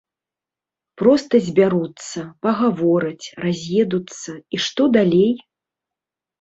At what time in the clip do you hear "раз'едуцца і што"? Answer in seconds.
3.47-4.83